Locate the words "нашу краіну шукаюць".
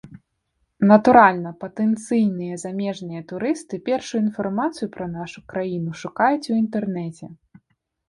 5.17-6.45